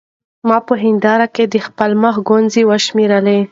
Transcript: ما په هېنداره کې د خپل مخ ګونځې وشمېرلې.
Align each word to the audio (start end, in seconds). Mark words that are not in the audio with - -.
ما 0.47 0.57
په 0.67 0.73
هېنداره 0.83 1.27
کې 1.35 1.43
د 1.53 1.55
خپل 1.67 1.91
مخ 2.03 2.15
ګونځې 2.29 2.61
وشمېرلې. 2.65 3.39